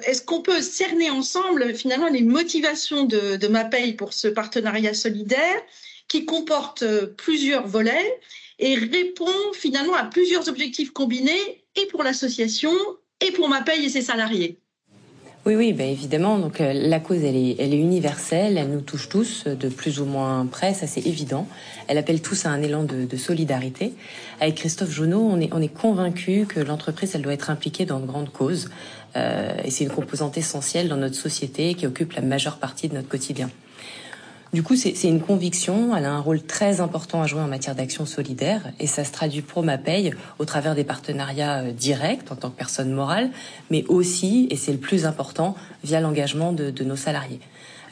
est-ce 0.05 0.23
qu'on 0.23 0.41
peut 0.41 0.63
cerner 0.63 1.11
ensemble 1.11 1.75
finalement 1.75 2.09
les 2.09 2.23
motivations 2.23 3.05
de, 3.05 3.37
de 3.37 3.47
MAPEI 3.47 3.93
pour 3.93 4.15
ce 4.15 4.29
partenariat 4.29 4.95
solidaire 4.95 5.61
qui 6.09 6.25
comporte 6.25 6.83
plusieurs 7.19 7.67
volets 7.67 8.19
et 8.59 8.75
répond 8.75 9.53
finalement 9.53 9.95
à 9.95 10.05
plusieurs 10.05 10.49
objectifs 10.49 10.91
combinés 10.91 11.62
et 11.77 11.87
pour 11.87 12.03
l'association 12.03 12.73
et 13.21 13.33
pour 13.33 13.49
ma 13.49 13.63
paye 13.63 13.85
et 13.85 13.89
ses 13.89 14.03
salariés. 14.03 14.59
Oui, 15.45 15.57
oui, 15.57 15.73
ben 15.73 15.91
évidemment. 15.91 16.39
Donc 16.39 16.61
euh, 16.61 16.73
la 16.73 17.01
cause, 17.01 17.25
elle 17.25 17.35
est, 17.35 17.57
elle 17.59 17.75
est 17.75 17.79
universelle, 17.79 18.57
elle 18.57 18.71
nous 18.71 18.81
touche 18.81 19.09
tous 19.09 19.45
de 19.45 19.69
plus 19.69 19.99
ou 19.99 20.05
moins 20.05 20.47
près, 20.47 20.73
ça 20.73 20.87
c'est 20.87 21.05
évident. 21.05 21.49
Elle 21.89 21.99
appelle 21.99 22.23
tous 22.23 22.47
à 22.47 22.51
un 22.51 22.63
élan 22.63 22.85
de, 22.85 23.07
de 23.07 23.17
solidarité. 23.17 23.93
Avec 24.41 24.55
Christophe 24.55 24.91
Jonot, 24.91 25.21
on 25.21 25.41
est, 25.41 25.53
on 25.53 25.61
est 25.61 25.73
convaincu 25.73 26.47
que 26.47 26.61
l'entreprise, 26.61 27.17
elle 27.17 27.23
doit 27.23 27.33
être 27.33 27.51
impliquée 27.51 27.87
dans 27.87 27.99
de 27.99 28.07
grandes 28.07 28.31
causes. 28.31 28.71
Euh, 29.17 29.53
et 29.65 29.71
c'est 29.73 29.83
une 29.83 29.91
composante 29.91 30.39
essentielle 30.39 30.89
dans 30.89 30.97
notre 30.97 31.17
société 31.17 31.75
qui 31.75 31.89
occupe 31.89 32.13
la 32.13 32.23
majeure 32.23 32.59
partie 32.59 32.89
de 32.89 32.95
notre 32.95 33.09
quotidien. 33.09 33.51
Du 34.53 34.63
coup, 34.63 34.77
c'est 34.77 35.09
une 35.09 35.23
conviction. 35.23 35.97
Elle 35.97 36.05
a 36.05 36.13
un 36.13 36.21
rôle 36.21 36.43
très 36.43 36.83
important 36.83 37.23
à 37.23 37.27
jouer 37.27 37.41
en 37.41 37.49
matière 37.49 37.75
d'action 37.75 38.05
solidaire 38.05 38.71
et 38.79 38.87
ça 38.87 39.03
se 39.03 39.11
traduit 39.11 39.41
pour 39.41 39.63
ma 39.63 39.79
paye 39.79 40.13
au 40.39 40.45
travers 40.45 40.75
des 40.75 40.85
partenariats 40.85 41.63
euh, 41.63 41.73
directs 41.73 42.31
en 42.31 42.37
tant 42.37 42.51
que 42.51 42.59
personne 42.59 42.93
morale, 42.93 43.31
mais 43.71 43.85
aussi, 43.89 44.49
et 44.51 44.57
c'est 44.57 44.73
le 44.73 44.79
plus 44.79 45.07
important, 45.07 45.57
via 45.85 46.01
l'engagement 46.01 46.53
de, 46.53 46.69
de 46.71 46.85
nos 46.85 46.97
salariés. 46.97 47.41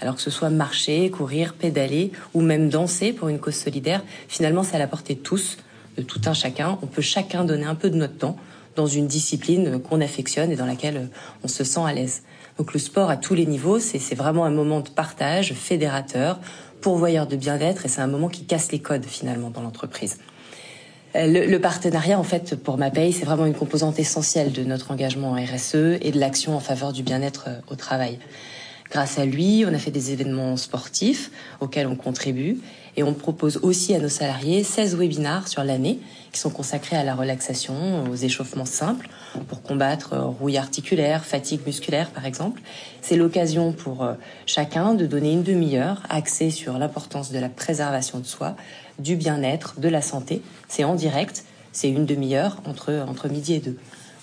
Alors 0.02 0.16
que 0.16 0.20
ce 0.20 0.30
soit 0.30 0.50
marcher, 0.50 1.10
courir, 1.10 1.54
pédaler 1.54 2.12
ou 2.34 2.42
même 2.42 2.68
danser 2.68 3.14
pour 3.14 3.28
une 3.28 3.38
cause 3.38 3.54
solidaire, 3.54 4.02
finalement, 4.28 4.62
c'est 4.62 4.76
à 4.76 4.78
la 4.78 4.86
portée 4.86 5.14
de 5.14 5.20
tous 5.20 5.56
de 5.96 6.02
tout 6.02 6.20
un 6.26 6.34
chacun. 6.34 6.78
On 6.82 6.86
peut 6.86 7.02
chacun 7.02 7.44
donner 7.44 7.64
un 7.64 7.74
peu 7.74 7.90
de 7.90 7.96
notre 7.96 8.16
temps 8.16 8.36
dans 8.76 8.86
une 8.86 9.06
discipline 9.06 9.80
qu'on 9.80 10.00
affectionne 10.00 10.52
et 10.52 10.56
dans 10.56 10.66
laquelle 10.66 11.08
on 11.42 11.48
se 11.48 11.64
sent 11.64 11.80
à 11.84 11.92
l'aise. 11.92 12.22
Donc 12.60 12.74
le 12.74 12.78
sport 12.78 13.08
à 13.08 13.16
tous 13.16 13.32
les 13.32 13.46
niveaux, 13.46 13.78
c'est 13.78 14.14
vraiment 14.14 14.44
un 14.44 14.50
moment 14.50 14.80
de 14.80 14.90
partage 14.90 15.54
fédérateur, 15.54 16.38
pourvoyeur 16.82 17.26
de 17.26 17.34
bien-être 17.34 17.86
et 17.86 17.88
c'est 17.88 18.02
un 18.02 18.06
moment 18.06 18.28
qui 18.28 18.44
casse 18.44 18.70
les 18.70 18.80
codes 18.80 19.06
finalement 19.06 19.48
dans 19.48 19.62
l'entreprise. 19.62 20.18
Euh, 21.16 21.26
le, 21.26 21.58
partenariat, 21.58 22.18
en 22.18 22.22
fait, 22.22 22.56
pour 22.56 22.76
ma 22.76 22.90
paye, 22.90 23.14
c'est 23.14 23.24
vraiment 23.24 23.46
une 23.46 23.54
composante 23.54 23.98
essentielle 23.98 24.52
de 24.52 24.62
notre 24.62 24.90
engagement 24.90 25.30
en 25.30 25.42
RSE 25.42 25.96
et 26.02 26.10
de 26.12 26.20
l'action 26.20 26.54
en 26.54 26.60
faveur 26.60 26.92
du 26.92 27.02
bien-être 27.02 27.44
euh, 27.48 27.60
au 27.70 27.76
travail. 27.76 28.18
Grâce 28.90 29.18
à 29.18 29.24
lui, 29.24 29.64
on 29.66 29.72
a 29.72 29.78
fait 29.78 29.90
des 29.90 30.12
événements 30.12 30.58
sportifs 30.58 31.30
auxquels 31.60 31.86
on 31.86 31.96
contribue 31.96 32.58
et 32.98 33.02
on 33.02 33.14
propose 33.14 33.56
aussi 33.62 33.94
à 33.94 34.00
nos 34.00 34.10
salariés 34.10 34.64
16 34.64 34.96
webinars 34.96 35.48
sur 35.48 35.64
l'année 35.64 35.98
qui 36.32 36.40
sont 36.40 36.50
consacrés 36.50 36.96
à 36.96 37.04
la 37.04 37.14
relaxation, 37.14 38.04
aux 38.10 38.14
échauffements 38.14 38.64
simples 38.64 39.08
pour 39.48 39.62
combattre 39.62 40.12
euh, 40.12 40.24
rouille 40.24 40.58
articulaire, 40.58 41.24
fatigue 41.24 41.60
musculaire 41.66 42.10
par 42.10 42.26
exemple. 42.26 42.60
C'est 43.02 43.16
l'occasion 43.16 43.72
pour 43.72 44.06
chacun 44.46 44.94
de 44.94 45.06
donner 45.06 45.32
une 45.32 45.42
demi-heure 45.42 46.02
axée 46.08 46.50
sur 46.50 46.78
l'importance 46.78 47.32
de 47.32 47.38
la 47.38 47.48
préservation 47.48 48.18
de 48.18 48.26
soi, 48.26 48.56
du 48.98 49.16
bien-être, 49.16 49.80
de 49.80 49.88
la 49.88 50.02
santé. 50.02 50.42
C'est 50.68 50.84
en 50.84 50.94
direct, 50.94 51.44
c'est 51.72 51.88
une 51.88 52.06
demi-heure 52.06 52.60
entre, 52.66 53.04
entre 53.08 53.28
midi 53.28 53.54
et 53.54 53.60
deux. 53.60 53.78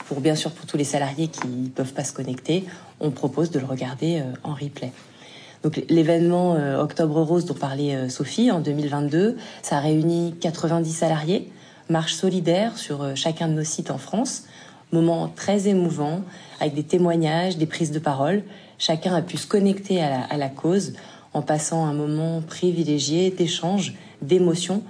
Pour 0.08 0.22
bien 0.22 0.36
sûr 0.36 0.52
pour 0.52 0.66
tous 0.66 0.78
les 0.78 0.86
salariés 0.86 1.28
qui 1.28 1.48
ne 1.48 1.68
peuvent 1.68 1.94
pas 1.94 2.06
se 2.06 2.14
connecter, 2.14 2.66
on 3.00 3.12
propose 3.12 3.52
de 3.52 3.60
le 3.60 3.66
regarder 3.66 4.22
euh, 4.22 4.32
en 4.44 4.54
replay. 4.54 4.92
Donc 5.64 5.84
l'événement 5.90 6.56
euh, 6.56 6.80
Octobre 6.80 7.22
Rose 7.22 7.46
dont 7.46 7.54
parlait 7.54 7.96
euh, 7.96 8.10
Sophie 8.10 8.52
en 8.52 8.62
2022, 8.62 9.36
ça 9.62 9.78
a 9.78 9.80
réuni 9.82 10.36
90 10.40 10.90
salariés, 10.92 11.52
marche 11.90 12.14
solidaire 12.14 12.78
sur 12.78 13.16
chacun 13.16 13.48
de 13.48 13.54
nos 13.54 13.64
sites 13.64 13.92
en 13.92 13.98
France, 13.98 14.44
moment 14.92 15.28
très 15.28 15.68
émouvant 15.68 16.22
avec 16.60 16.74
des 16.74 16.84
témoignages, 16.84 17.58
des 17.58 17.66
prises 17.66 17.92
de 17.92 18.00
parole. 18.00 18.44
Chacun 18.78 19.14
a 19.14 19.22
pu 19.22 19.38
se 19.38 19.48
connecter 19.48 20.02
à 20.02 20.10
la, 20.10 20.22
à 20.22 20.38
la 20.38 20.50
cause 20.50 20.94
en 21.34 21.42
passant 21.42 21.86
un 21.86 21.94
moment 21.94 22.42
privilégié 22.42 23.32
d'échange 23.32 23.96
d'émotion. 24.22 24.84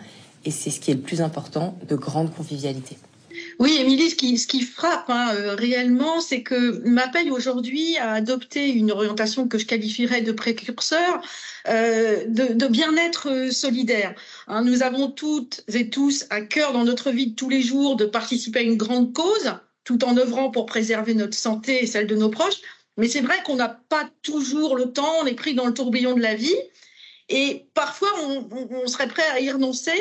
Et 0.45 0.51
c'est 0.51 0.69
ce 0.69 0.79
qui 0.79 0.91
est 0.91 0.95
le 0.95 1.01
plus 1.01 1.21
important, 1.21 1.75
de 1.87 1.95
grande 1.95 2.33
convivialité. 2.33 2.97
Oui, 3.59 3.77
Émilie, 3.79 4.11
ce 4.11 4.15
qui, 4.15 4.37
ce 4.37 4.45
qui 4.45 4.61
frappe 4.61 5.09
hein, 5.09 5.33
euh, 5.35 5.55
réellement, 5.55 6.21
c'est 6.21 6.43
que 6.43 6.87
MAPEI 6.87 7.31
aujourd'hui 7.31 7.97
a 7.97 8.11
adopté 8.11 8.69
une 8.69 8.91
orientation 8.91 9.47
que 9.47 9.57
je 9.57 9.65
qualifierais 9.65 10.21
de 10.21 10.31
précurseur 10.31 11.21
euh, 11.67 12.25
de, 12.27 12.53
de 12.53 12.67
bien-être 12.67 13.29
euh, 13.31 13.51
solidaire. 13.51 14.13
Hein, 14.47 14.63
nous 14.63 14.83
avons 14.83 15.09
toutes 15.09 15.63
et 15.73 15.89
tous 15.89 16.25
à 16.29 16.41
cœur 16.41 16.71
dans 16.71 16.83
notre 16.83 17.09
vie 17.09 17.31
de 17.31 17.35
tous 17.35 17.49
les 17.49 17.63
jours 17.63 17.95
de 17.95 18.05
participer 18.05 18.59
à 18.59 18.61
une 18.61 18.77
grande 18.77 19.13
cause, 19.13 19.55
tout 19.83 20.03
en 20.03 20.15
œuvrant 20.17 20.51
pour 20.51 20.67
préserver 20.67 21.15
notre 21.15 21.35
santé 21.35 21.83
et 21.83 21.87
celle 21.87 22.05
de 22.05 22.15
nos 22.15 22.29
proches. 22.29 22.61
Mais 22.95 23.07
c'est 23.07 23.21
vrai 23.21 23.41
qu'on 23.43 23.55
n'a 23.55 23.69
pas 23.69 24.07
toujours 24.21 24.75
le 24.75 24.91
temps, 24.91 25.13
on 25.21 25.25
est 25.25 25.33
pris 25.33 25.55
dans 25.55 25.65
le 25.65 25.73
tourbillon 25.73 26.13
de 26.13 26.21
la 26.21 26.35
vie. 26.35 26.55
Et 27.29 27.67
parfois, 27.73 28.09
on, 28.23 28.87
serait 28.87 29.07
prêt 29.07 29.27
à 29.33 29.39
y 29.39 29.51
renoncer, 29.51 29.99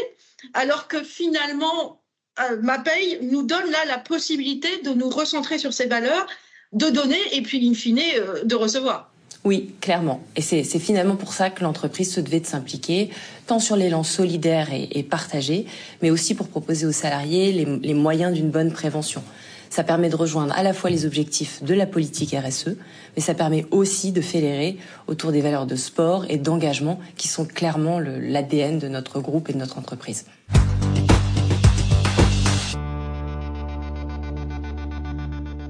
alors 0.54 0.88
que 0.88 1.02
finalement, 1.02 2.02
euh, 2.40 2.56
ma 2.62 2.78
paye 2.78 3.18
nous 3.22 3.42
donne 3.42 3.70
là 3.70 3.78
la 3.88 3.98
possibilité 3.98 4.68
de 4.84 4.90
nous 4.90 5.08
recentrer 5.08 5.58
sur 5.58 5.72
ces 5.72 5.86
valeurs, 5.86 6.26
de 6.72 6.88
donner 6.88 7.18
et 7.32 7.42
puis, 7.42 7.68
in 7.68 7.74
fine, 7.74 8.00
euh, 8.18 8.44
de 8.44 8.54
recevoir. 8.54 9.10
Oui, 9.44 9.72
clairement. 9.80 10.22
Et 10.34 10.42
c'est 10.42 10.64
finalement 10.64 11.14
pour 11.14 11.32
ça 11.32 11.50
que 11.50 11.62
l'entreprise 11.62 12.12
se 12.12 12.20
devait 12.20 12.40
de 12.40 12.46
s'impliquer, 12.46 13.10
tant 13.46 13.60
sur 13.60 13.76
l'élan 13.76 14.02
solidaire 14.02 14.70
et, 14.72 15.02
partagé, 15.04 15.66
mais 16.02 16.10
aussi 16.10 16.34
pour 16.34 16.48
proposer 16.48 16.84
aux 16.84 16.92
salariés 16.92 17.52
les 17.52 17.94
moyens 17.94 18.32
d'une 18.32 18.50
bonne 18.50 18.72
prévention. 18.72 19.22
Ça 19.70 19.84
permet 19.84 20.08
de 20.08 20.16
rejoindre 20.16 20.54
à 20.56 20.62
la 20.62 20.72
fois 20.72 20.90
les 20.90 21.06
objectifs 21.06 21.62
de 21.62 21.74
la 21.74 21.86
politique 21.86 22.34
RSE, 22.34 22.76
mais 23.14 23.22
ça 23.22 23.34
permet 23.34 23.66
aussi 23.70 24.12
de 24.12 24.20
fédérer 24.20 24.78
autour 25.06 25.32
des 25.32 25.40
valeurs 25.40 25.66
de 25.66 25.76
sport 25.76 26.24
et 26.28 26.38
d'engagement 26.38 26.98
qui 27.16 27.28
sont 27.28 27.44
clairement 27.44 27.98
l'ADN 27.98 28.78
de 28.78 28.88
notre 28.88 29.20
groupe 29.20 29.50
et 29.50 29.52
de 29.52 29.58
notre 29.58 29.78
entreprise. 29.78 30.24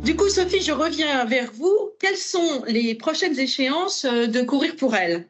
Du 0.06 0.14
coup, 0.14 0.28
Sophie, 0.28 0.62
je 0.62 0.70
reviens 0.70 1.24
vers 1.24 1.50
vous. 1.52 1.76
Quelles 1.98 2.16
sont 2.16 2.62
les 2.68 2.94
prochaines 2.94 3.36
échéances 3.40 4.04
euh, 4.04 4.28
de 4.28 4.40
Courir 4.40 4.76
pour 4.76 4.94
elle? 4.94 5.26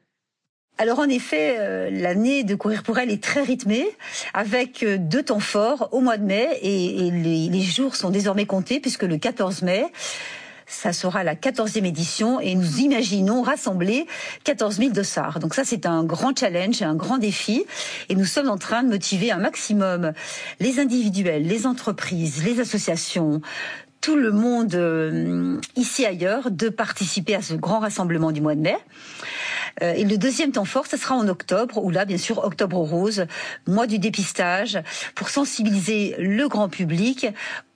Alors 0.76 0.98
en 0.98 1.08
effet, 1.08 1.56
euh, 1.58 1.88
l'année 1.90 2.44
de 2.44 2.54
courir 2.54 2.82
pour 2.82 2.98
elle 2.98 3.10
est 3.10 3.22
très 3.22 3.40
rythmée, 3.40 3.86
avec 4.34 4.82
euh, 4.82 4.98
deux 4.98 5.22
temps 5.22 5.40
forts 5.40 5.88
au 5.92 6.02
mois 6.02 6.18
de 6.18 6.24
mai, 6.24 6.58
et, 6.60 7.10
les, 7.10 7.62
jours 7.62 7.96
sont 7.96 8.10
désormais 8.10 8.44
comptés, 8.44 8.78
puisque 8.78 9.04
le 9.04 9.16
14 9.16 9.62
mai, 9.62 9.86
ça 10.66 10.92
sera 10.92 11.24
la 11.24 11.34
14e 11.34 11.86
édition, 11.86 12.38
et 12.38 12.54
nous 12.54 12.80
imaginons 12.80 13.40
rassembler 13.40 14.06
14 14.44 14.76
000 14.76 14.90
dossards. 14.90 15.38
Donc 15.38 15.54
ça, 15.54 15.64
c'est 15.64 15.86
un 15.86 16.04
grand 16.04 16.38
challenge, 16.38 16.82
un 16.82 16.96
grand 16.96 17.16
défi, 17.16 17.64
et 18.10 18.14
nous 18.14 18.26
sommes 18.26 18.50
en 18.50 18.58
train 18.58 18.82
de 18.82 18.90
motiver 18.90 19.30
un 19.30 19.38
maximum 19.38 20.12
les 20.60 20.80
individuels, 20.80 21.44
les 21.44 21.66
entreprises, 21.66 22.44
les 22.44 22.60
associations, 22.60 23.40
tout 24.06 24.14
le 24.14 24.30
monde 24.30 24.72
euh, 24.76 25.58
ici 25.74 26.06
ailleurs 26.06 26.52
de 26.52 26.68
participer 26.68 27.34
à 27.34 27.42
ce 27.42 27.54
grand 27.54 27.80
rassemblement 27.80 28.30
du 28.30 28.40
mois 28.40 28.54
de 28.54 28.60
mai. 28.60 28.76
Euh, 29.82 29.94
et 29.94 30.04
le 30.04 30.16
deuxième 30.16 30.52
temps 30.52 30.64
fort, 30.64 30.86
ce 30.86 30.96
sera 30.96 31.16
en 31.16 31.26
octobre, 31.26 31.82
où 31.82 31.90
là, 31.90 32.04
bien 32.04 32.16
sûr, 32.16 32.38
octobre 32.44 32.78
rose, 32.78 33.26
mois 33.66 33.88
du 33.88 33.98
dépistage, 33.98 34.78
pour 35.16 35.28
sensibiliser 35.28 36.14
le 36.20 36.46
grand 36.46 36.68
public 36.68 37.26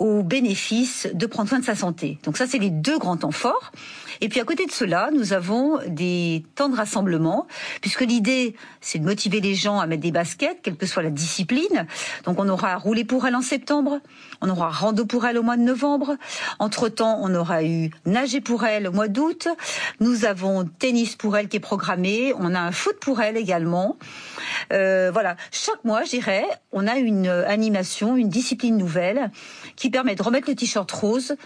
aux 0.00 0.22
bénéfices 0.22 1.06
de 1.12 1.26
prendre 1.26 1.48
soin 1.48 1.60
de 1.60 1.64
sa 1.64 1.74
santé. 1.74 2.18
Donc 2.24 2.38
ça, 2.38 2.46
c'est 2.46 2.58
les 2.58 2.70
deux 2.70 2.98
grands 2.98 3.18
temps 3.18 3.30
forts. 3.30 3.70
Et 4.22 4.28
puis 4.28 4.40
à 4.40 4.44
côté 4.44 4.66
de 4.66 4.72
cela, 4.72 5.10
nous 5.12 5.32
avons 5.32 5.78
des 5.86 6.44
temps 6.54 6.68
de 6.70 6.76
rassemblement, 6.76 7.46
puisque 7.80 8.00
l'idée, 8.00 8.54
c'est 8.80 8.98
de 8.98 9.04
motiver 9.04 9.40
les 9.40 9.54
gens 9.54 9.78
à 9.78 9.86
mettre 9.86 10.02
des 10.02 10.10
baskets, 10.10 10.58
quelle 10.62 10.76
que 10.76 10.86
soit 10.86 11.02
la 11.02 11.10
discipline. 11.10 11.86
Donc 12.24 12.38
on 12.38 12.48
aura 12.48 12.76
roulé 12.76 13.04
pour 13.04 13.26
elle 13.26 13.36
en 13.36 13.42
septembre, 13.42 14.00
on 14.40 14.48
aura 14.48 14.70
rando 14.70 15.04
pour 15.04 15.26
elle 15.26 15.36
au 15.36 15.42
mois 15.42 15.58
de 15.58 15.62
novembre. 15.62 16.16
Entre-temps, 16.58 17.18
on 17.20 17.34
aura 17.34 17.62
eu 17.62 17.90
nager 18.06 18.40
pour 18.40 18.64
elle 18.64 18.88
au 18.88 18.92
mois 18.92 19.08
d'août. 19.08 19.48
Nous 20.00 20.24
avons 20.24 20.64
tennis 20.64 21.14
pour 21.14 21.36
elle 21.36 21.48
qui 21.48 21.58
est 21.58 21.60
programmé. 21.60 22.32
On 22.38 22.54
a 22.54 22.60
un 22.60 22.72
foot 22.72 22.96
pour 23.00 23.20
elle 23.20 23.36
également. 23.36 23.98
Euh, 24.72 25.10
voilà, 25.12 25.36
chaque 25.50 25.84
mois, 25.84 26.04
je 26.04 26.10
dirais, 26.10 26.44
on 26.72 26.86
a 26.86 26.96
une 26.96 27.28
animation, 27.28 28.16
une 28.16 28.28
discipline 28.28 28.78
nouvelle 28.78 29.30
qui 29.76 29.89
permet 29.90 30.14
de 30.14 30.22
remettre 30.22 30.48
le 30.48 30.54
t-shirt 30.54 30.90
rose, 30.90 31.36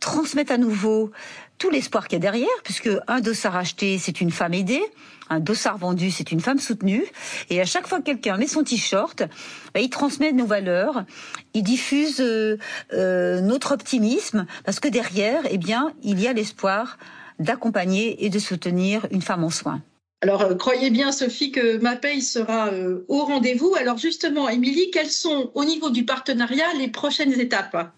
transmettre 0.00 0.52
à 0.52 0.58
nouveau 0.58 1.10
tout 1.58 1.70
l'espoir 1.70 2.08
qu'il 2.08 2.16
y 2.16 2.20
a 2.20 2.20
derrière, 2.20 2.48
puisque 2.62 2.90
un 3.06 3.20
dossard 3.20 3.56
acheté, 3.56 3.98
c'est 3.98 4.20
une 4.20 4.30
femme 4.30 4.54
aidée, 4.54 4.82
un 5.30 5.40
dossard 5.40 5.78
vendu, 5.78 6.10
c'est 6.10 6.32
une 6.32 6.40
femme 6.40 6.58
soutenue, 6.58 7.04
et 7.50 7.60
à 7.60 7.64
chaque 7.64 7.86
fois 7.86 7.98
que 7.98 8.04
quelqu'un 8.04 8.36
met 8.36 8.46
son 8.46 8.64
t-shirt, 8.64 9.22
bah, 9.72 9.80
il 9.80 9.90
transmet 9.90 10.32
nos 10.32 10.46
valeurs, 10.46 11.04
il 11.54 11.62
diffuse 11.62 12.20
euh, 12.20 12.58
euh, 12.92 13.40
notre 13.40 13.72
optimisme, 13.72 14.46
parce 14.64 14.80
que 14.80 14.88
derrière, 14.88 15.42
eh 15.50 15.58
bien, 15.58 15.92
il 16.02 16.20
y 16.20 16.26
a 16.26 16.32
l'espoir 16.32 16.98
d'accompagner 17.38 18.24
et 18.24 18.30
de 18.30 18.38
soutenir 18.38 19.06
une 19.10 19.22
femme 19.22 19.44
en 19.44 19.50
soins. 19.50 19.82
Alors, 20.24 20.40
euh, 20.40 20.54
croyez 20.54 20.88
bien, 20.88 21.12
Sophie, 21.12 21.52
que 21.52 21.76
ma 21.82 21.96
paye 21.96 22.22
sera 22.22 22.70
au 23.08 23.24
rendez-vous. 23.24 23.74
Alors, 23.78 23.98
justement, 23.98 24.48
Émilie, 24.48 24.90
quelles 24.90 25.10
sont, 25.10 25.50
au 25.52 25.66
niveau 25.66 25.90
du 25.90 26.06
partenariat, 26.06 26.64
les 26.78 26.88
prochaines 26.88 27.38
étapes? 27.38 27.92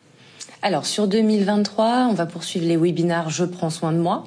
Alors 0.61 0.87
sur 0.87 1.07
2023, 1.07 2.09
on 2.11 2.15
va 2.15 2.27
poursuivre 2.27 2.67
les 2.67 2.77
webinars 2.77 3.31
Je 3.31 3.45
prends 3.45 3.71
soin 3.71 3.93
de 3.93 3.99
moi. 3.99 4.27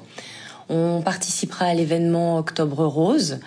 On 0.70 1.02
participera 1.02 1.66
à 1.66 1.74
l'événement 1.74 2.38
Octobre 2.38 2.86
Rose. 2.86 3.42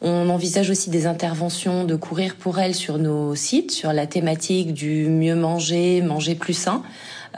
On 0.00 0.28
envisage 0.28 0.70
aussi 0.70 0.90
des 0.90 1.06
interventions 1.06 1.84
de 1.84 1.96
courir 1.96 2.36
pour 2.36 2.58
elle 2.58 2.74
sur 2.74 2.98
nos 2.98 3.34
sites, 3.34 3.70
sur 3.70 3.92
la 3.92 4.06
thématique 4.06 4.74
du 4.74 5.08
mieux 5.08 5.34
manger, 5.34 6.02
manger 6.02 6.34
plus 6.34 6.54
sain. 6.54 6.82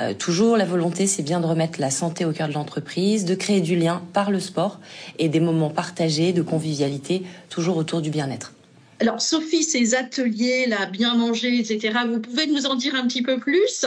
Euh, 0.00 0.14
toujours 0.14 0.56
la 0.56 0.64
volonté, 0.64 1.06
c'est 1.06 1.22
bien 1.22 1.40
de 1.40 1.46
remettre 1.46 1.80
la 1.80 1.90
santé 1.90 2.24
au 2.24 2.32
cœur 2.32 2.48
de 2.48 2.54
l'entreprise, 2.54 3.24
de 3.24 3.34
créer 3.34 3.60
du 3.60 3.76
lien 3.76 4.02
par 4.12 4.30
le 4.30 4.40
sport 4.40 4.78
et 5.18 5.28
des 5.28 5.40
moments 5.40 5.70
partagés 5.70 6.32
de 6.32 6.42
convivialité, 6.42 7.22
toujours 7.50 7.76
autour 7.76 8.00
du 8.00 8.10
bien-être. 8.10 8.52
Alors 9.00 9.20
Sophie, 9.20 9.62
ces 9.62 9.94
ateliers, 9.94 10.66
là, 10.66 10.86
bien 10.86 11.14
manger, 11.14 11.58
etc., 11.58 11.98
vous 12.08 12.20
pouvez 12.20 12.46
nous 12.46 12.66
en 12.66 12.74
dire 12.74 12.94
un 12.94 13.06
petit 13.06 13.22
peu 13.22 13.38
plus? 13.38 13.86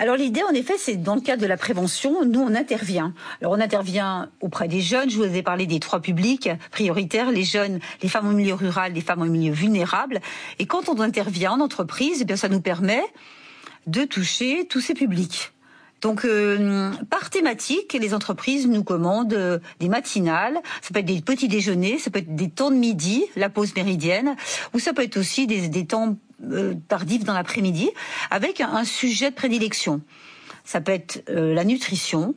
Alors 0.00 0.16
l'idée, 0.16 0.40
en 0.42 0.54
effet, 0.54 0.72
c'est 0.78 0.96
dans 0.96 1.14
le 1.14 1.20
cadre 1.20 1.42
de 1.42 1.46
la 1.46 1.58
prévention, 1.58 2.24
nous 2.24 2.40
on 2.40 2.54
intervient. 2.54 3.12
Alors 3.42 3.52
on 3.52 3.60
intervient 3.60 4.30
auprès 4.40 4.66
des 4.66 4.80
jeunes. 4.80 5.10
Je 5.10 5.18
vous 5.18 5.24
ai 5.24 5.42
parlé 5.42 5.66
des 5.66 5.78
trois 5.78 6.00
publics 6.00 6.48
prioritaires 6.70 7.30
les 7.30 7.44
jeunes, 7.44 7.80
les 8.02 8.08
femmes 8.08 8.26
au 8.26 8.32
milieu 8.32 8.54
rural, 8.54 8.94
les 8.94 9.02
femmes 9.02 9.20
au 9.20 9.26
milieu 9.26 9.52
vulnérable. 9.52 10.20
Et 10.58 10.64
quand 10.64 10.88
on 10.88 10.98
intervient 11.00 11.52
en 11.52 11.60
entreprise, 11.60 12.20
eh 12.22 12.24
bien 12.24 12.36
ça 12.36 12.48
nous 12.48 12.62
permet 12.62 13.02
de 13.86 14.04
toucher 14.04 14.66
tous 14.70 14.80
ces 14.80 14.94
publics. 14.94 15.52
Donc, 16.00 16.24
euh, 16.24 16.90
par 17.10 17.28
thématique, 17.28 17.92
les 17.92 18.14
entreprises 18.14 18.66
nous 18.66 18.84
commandent 18.84 19.34
euh, 19.34 19.58
des 19.80 19.90
matinales, 19.90 20.58
ça 20.80 20.94
peut 20.94 21.00
être 21.00 21.04
des 21.04 21.20
petits 21.20 21.48
déjeuners, 21.48 21.98
ça 21.98 22.10
peut 22.10 22.20
être 22.20 22.34
des 22.34 22.48
temps 22.48 22.70
de 22.70 22.76
midi, 22.76 23.26
la 23.36 23.50
pause 23.50 23.76
méridienne, 23.76 24.34
ou 24.72 24.78
ça 24.78 24.94
peut 24.94 25.02
être 25.02 25.18
aussi 25.18 25.46
des, 25.46 25.68
des 25.68 25.84
temps 25.84 26.16
euh, 26.42 26.74
tardive 26.88 27.24
dans 27.24 27.34
l'après-midi 27.34 27.90
avec 28.30 28.60
un, 28.60 28.84
sujet 28.84 29.30
de 29.30 29.34
prédilection. 29.34 30.00
Ça 30.64 30.80
peut 30.80 30.92
être 30.92 31.22
euh, 31.28 31.54
la 31.54 31.64
nutrition. 31.64 32.34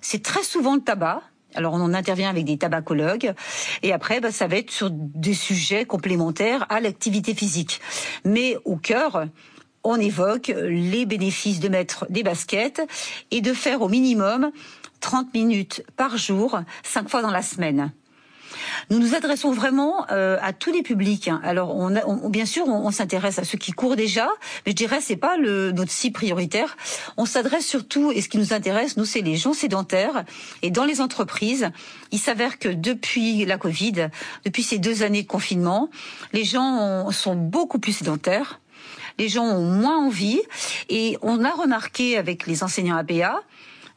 C'est 0.00 0.22
très 0.22 0.42
souvent 0.42 0.74
le 0.74 0.80
tabac. 0.80 1.22
Alors 1.54 1.74
on 1.74 1.80
en 1.80 1.92
intervient 1.92 2.30
avec 2.30 2.46
des 2.46 2.56
tabacologues 2.56 3.34
et 3.82 3.92
après 3.92 4.20
bah, 4.20 4.30
ça 4.30 4.46
va 4.46 4.56
être 4.56 4.70
sur 4.70 4.88
des 4.90 5.34
sujets 5.34 5.84
complémentaires 5.84 6.64
à 6.70 6.80
l'activité 6.80 7.34
physique. 7.34 7.80
Mais 8.24 8.56
au 8.64 8.76
cœur, 8.76 9.26
on 9.84 9.96
évoque 9.96 10.52
les 10.56 11.04
bénéfices 11.04 11.60
de 11.60 11.68
mettre 11.68 12.06
des 12.08 12.22
baskets 12.22 12.80
et 13.30 13.42
de 13.42 13.52
faire 13.52 13.82
au 13.82 13.88
minimum 13.88 14.50
30 15.00 15.34
minutes 15.34 15.84
par 15.96 16.16
jour, 16.16 16.60
5 16.84 17.10
fois 17.10 17.22
dans 17.22 17.30
la 17.30 17.42
semaine. 17.42 17.92
Nous 18.90 18.98
nous 18.98 19.14
adressons 19.14 19.52
vraiment 19.52 20.06
euh, 20.10 20.36
à 20.42 20.52
tous 20.52 20.72
les 20.72 20.82
publics. 20.82 21.28
Hein. 21.28 21.40
Alors, 21.44 21.76
on, 21.76 22.28
bien 22.28 22.46
sûr, 22.46 22.66
on, 22.66 22.90
s'intéresse 22.90 23.38
à 23.38 23.44
ceux 23.44 23.58
qui 23.58 23.72
courent 23.72 23.96
déjà, 23.96 24.28
mais 24.66 24.72
je 24.72 24.76
dirais 24.76 25.00
c'est 25.00 25.16
pas 25.16 25.36
le, 25.36 25.72
notre 25.72 25.90
cible 25.90 26.14
prioritaire. 26.14 26.76
On 27.16 27.24
s'adresse 27.24 27.66
surtout, 27.66 28.12
et 28.12 28.20
ce 28.20 28.28
qui 28.28 28.38
nous 28.38 28.52
intéresse, 28.52 28.96
nous, 28.96 29.04
c'est 29.04 29.20
les 29.20 29.36
gens 29.36 29.52
sédentaires. 29.52 30.24
Et 30.62 30.70
dans 30.70 30.84
les 30.84 31.00
entreprises, 31.00 31.70
il 32.10 32.18
s'avère 32.18 32.58
que 32.58 32.68
depuis 32.68 33.44
la 33.44 33.58
Covid, 33.58 34.08
depuis 34.44 34.62
ces 34.62 34.78
deux 34.78 35.02
années 35.02 35.22
de 35.22 35.28
confinement, 35.28 35.88
les 36.32 36.44
gens 36.44 37.10
sont 37.10 37.34
beaucoup 37.34 37.78
plus 37.78 37.92
sédentaires. 37.92 38.60
Les 39.18 39.28
gens 39.28 39.44
ont 39.44 39.64
moins 39.64 40.06
envie. 40.06 40.40
Et 40.88 41.16
on 41.22 41.44
a 41.44 41.50
remarqué 41.50 42.16
avec 42.16 42.46
les 42.46 42.62
enseignants 42.62 42.96
APA 42.96 43.42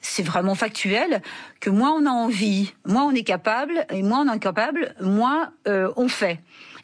c'est 0.05 0.23
vraiment 0.23 0.55
factuel, 0.55 1.21
que 1.59 1.69
moins 1.69 1.91
on 1.91 2.05
a 2.05 2.11
envie, 2.11 2.73
moins 2.85 3.03
on 3.05 3.11
est 3.11 3.23
capable, 3.23 3.85
et 3.89 4.03
moins 4.03 4.27
on 4.27 4.33
est 4.33 4.39
capable, 4.39 4.95
moins 5.01 5.51
euh, 5.67 5.91
on 5.95 6.07
fait. 6.07 6.39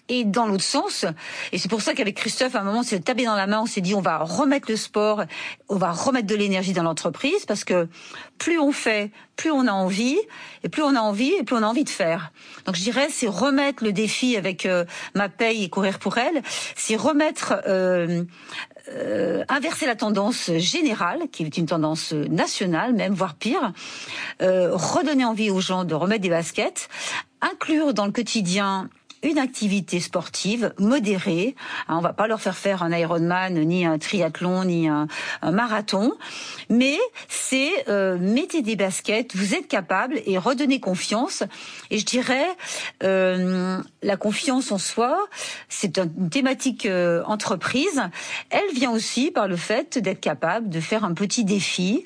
Et 0.09 0.25
dans 0.25 0.45
l'autre 0.45 0.63
sens, 0.63 1.05
et 1.53 1.57
c'est 1.57 1.69
pour 1.69 1.81
ça 1.81 1.93
qu'avec 1.93 2.15
Christophe, 2.15 2.55
à 2.55 2.59
un 2.59 2.63
moment, 2.63 2.79
on 2.79 2.83
s'est 2.83 2.99
tapé 2.99 3.23
dans 3.23 3.35
la 3.35 3.47
main, 3.47 3.61
on 3.61 3.65
s'est 3.65 3.79
dit 3.79 3.95
on 3.95 4.01
va 4.01 4.17
remettre 4.17 4.69
le 4.69 4.75
sport, 4.75 5.23
on 5.69 5.77
va 5.77 5.91
remettre 5.91 6.27
de 6.27 6.35
l'énergie 6.35 6.73
dans 6.73 6.83
l'entreprise, 6.83 7.45
parce 7.45 7.63
que 7.63 7.87
plus 8.37 8.59
on 8.59 8.73
fait, 8.73 9.11
plus 9.37 9.51
on 9.51 9.67
a 9.67 9.71
envie, 9.71 10.17
et 10.63 10.69
plus 10.69 10.83
on 10.83 10.95
a 10.95 10.99
envie, 10.99 11.31
et 11.31 11.43
plus 11.43 11.55
on 11.55 11.63
a 11.63 11.67
envie 11.67 11.85
de 11.85 11.89
faire. 11.89 12.33
Donc 12.65 12.75
je 12.75 12.81
dirais, 12.81 13.07
c'est 13.09 13.27
remettre 13.27 13.85
le 13.85 13.93
défi 13.93 14.35
avec 14.35 14.65
euh, 14.65 14.83
ma 15.15 15.29
paye 15.29 15.63
et 15.63 15.69
courir 15.69 15.99
pour 15.99 16.17
elle, 16.17 16.41
c'est 16.75 16.97
remettre 16.97 17.61
euh, 17.67 18.23
euh, 18.89 19.43
inverser 19.47 19.85
la 19.85 19.95
tendance 19.95 20.51
générale, 20.57 21.23
qui 21.31 21.43
est 21.43 21.57
une 21.57 21.67
tendance 21.67 22.13
nationale 22.13 22.93
même, 22.93 23.13
voire 23.13 23.35
pire, 23.35 23.73
euh, 24.41 24.71
redonner 24.73 25.25
envie 25.25 25.49
aux 25.49 25.61
gens 25.61 25.83
de 25.83 25.93
remettre 25.93 26.21
des 26.21 26.29
baskets, 26.29 26.89
inclure 27.41 27.93
dans 27.93 28.05
le 28.05 28.11
quotidien 28.11 28.89
une 29.23 29.37
activité 29.37 29.99
sportive 29.99 30.73
modérée. 30.79 31.55
Hein, 31.87 31.97
on 31.97 32.01
va 32.01 32.13
pas 32.13 32.27
leur 32.27 32.41
faire 32.41 32.57
faire 32.57 32.83
un 32.83 32.91
Ironman, 32.91 33.53
ni 33.53 33.85
un 33.85 33.97
triathlon, 33.97 34.65
ni 34.65 34.87
un, 34.87 35.07
marathon, 35.43 36.13
mais 36.69 36.97
c'est 37.27 37.89
euh, 37.89 38.17
mettez 38.19 38.61
des 38.61 38.75
baskets, 38.75 39.35
vous 39.35 39.53
êtes 39.53 39.67
capable 39.67 40.19
et 40.25 40.37
redonnez 40.37 40.79
confiance. 40.79 41.43
Et 41.89 41.97
je 41.97 42.05
dirais 42.05 42.47
euh, 43.03 43.79
la 44.01 44.17
confiance 44.17 44.71
en 44.71 44.77
soi, 44.77 45.17
c'est 45.69 45.97
une 45.97 46.29
thématique 46.29 46.85
euh, 46.85 47.23
entreprise. 47.25 48.01
Elle 48.49 48.73
vient 48.73 48.91
aussi 48.91 49.31
par 49.31 49.47
le 49.47 49.55
fait 49.55 49.97
d'être 49.97 50.21
capable 50.21 50.69
de 50.69 50.79
faire 50.79 51.03
un 51.03 51.13
petit 51.13 51.43
défi 51.43 52.05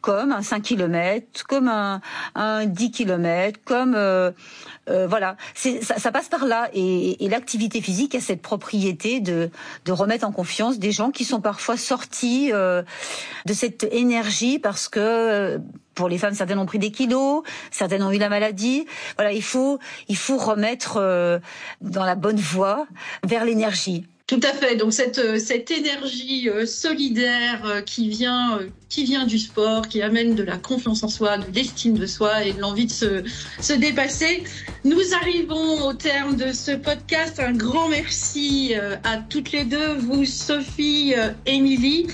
comme 0.00 0.32
un 0.32 0.42
5 0.42 0.62
km, 0.62 1.44
comme 1.46 1.68
un, 1.68 2.00
un 2.34 2.66
10 2.66 2.90
km, 2.90 3.60
comme 3.64 3.94
euh, 3.96 4.30
euh, 4.88 5.06
voilà, 5.06 5.36
ça, 5.54 5.98
ça, 5.98 6.12
passe 6.12 6.28
par 6.28 6.44
là. 6.44 6.68
Et, 6.72 7.24
et 7.24 7.28
l'activité 7.28 7.80
physique 7.80 8.14
a 8.14 8.20
cette 8.20 8.42
propriété 8.42 9.20
de, 9.20 9.50
de 9.84 9.92
remettre 9.92 10.26
en 10.26 10.32
confiance 10.32 10.78
des 10.78 10.92
gens 10.92 11.10
qui 11.10 11.24
sont 11.24 11.40
parfois 11.40 11.76
sortis 11.76 12.50
euh, 12.52 12.82
de 13.46 13.52
cette 13.52 13.84
énergie 13.84 14.58
parce 14.58 14.88
que 14.88 15.00
euh, 15.00 15.58
pour 15.94 16.08
les 16.08 16.18
femmes, 16.18 16.34
certaines 16.34 16.58
ont 16.58 16.66
pris 16.66 16.78
des 16.78 16.92
kilos, 16.92 17.42
certaines 17.70 18.02
ont 18.02 18.12
eu 18.12 18.18
la 18.18 18.28
maladie. 18.28 18.86
Voilà, 19.16 19.32
il 19.32 19.42
faut 19.42 19.78
il 20.08 20.16
faut 20.16 20.36
remettre 20.36 20.98
euh, 20.98 21.38
dans 21.80 22.04
la 22.04 22.14
bonne 22.14 22.38
voie 22.38 22.86
vers 23.24 23.44
l'énergie. 23.44 24.06
Tout 24.26 24.40
à 24.42 24.52
fait. 24.52 24.74
Donc 24.74 24.92
cette, 24.92 25.20
euh, 25.20 25.38
cette 25.38 25.70
énergie 25.70 26.48
euh, 26.48 26.66
solidaire 26.66 27.62
euh, 27.64 27.80
qui 27.80 28.08
vient, 28.08 28.58
qui 28.88 29.04
vient 29.04 29.24
du 29.24 29.38
sport, 29.38 29.86
qui 29.86 30.02
amène 30.02 30.34
de 30.34 30.42
la 30.42 30.56
confiance 30.56 31.04
en 31.04 31.08
soi, 31.08 31.38
de 31.38 31.44
l'estime 31.54 31.96
de 31.96 32.06
soi 32.06 32.42
et 32.42 32.52
de 32.52 32.60
l'envie 32.60 32.86
de 32.86 32.90
se, 32.90 33.22
se 33.60 33.72
dépasser. 33.72 34.42
Nous 34.82 35.14
arrivons 35.14 35.86
au 35.86 35.92
terme 35.92 36.34
de 36.34 36.50
ce 36.50 36.72
podcast. 36.72 37.38
Un 37.38 37.52
grand 37.52 37.88
merci 37.88 38.74
à 39.04 39.18
toutes 39.18 39.52
les 39.52 39.64
deux, 39.64 39.94
vous 39.94 40.24
Sophie, 40.24 41.14
Émilie. 41.46 42.08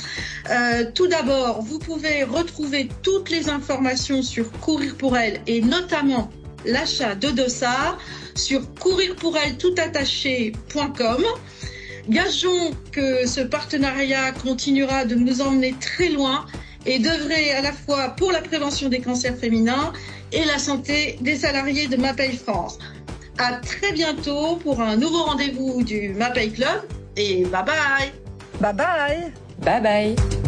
tout 0.95 1.07
d'abord, 1.07 1.63
vous 1.63 1.79
pouvez 1.79 2.25
retrouver 2.25 2.91
toutes 3.03 3.31
les 3.31 3.49
informations 3.49 4.21
sur 4.23 4.53
Courir 4.61 4.97
pour 4.97 5.17
elle 5.17 5.41
et 5.47 5.63
notamment 5.63 6.31
l'achat 6.67 7.15
de 7.15 7.31
dossards 7.31 7.97
sur 8.35 8.75
courirpourelle.toutattaché.com. 8.75 11.25
Gageons 12.09 12.73
que 12.91 13.27
ce 13.27 13.41
partenariat 13.41 14.33
continuera 14.33 15.05
de 15.05 15.15
nous 15.15 15.41
emmener 15.41 15.75
très 15.81 16.09
loin 16.09 16.47
et 16.85 16.99
devrait 16.99 17.53
à 17.53 17.63
la 17.63 17.73
fois 17.73 18.09
pour 18.11 18.33
la 18.33 18.41
prévention 18.41 18.89
des 18.89 19.01
cancers 19.01 19.37
féminins 19.37 19.93
et 20.33 20.45
la 20.45 20.59
santé 20.59 21.19
des 21.21 21.37
salariés 21.37 21.87
de 21.87 21.97
MAPEI 21.97 22.33
France. 22.33 22.79
À 23.39 23.53
très 23.57 23.93
bientôt 23.93 24.57
pour 24.57 24.81
un 24.81 24.97
nouveau 24.97 25.23
rendez-vous 25.23 25.83
du 25.83 26.11
MAPEI 26.11 26.51
Club 26.51 26.83
et 27.17 27.45
bye 27.45 27.65
bye. 27.65 28.13
Bye 28.61 28.75
bye. 28.75 29.33
Bye 29.59 29.81
bye. 29.81 30.42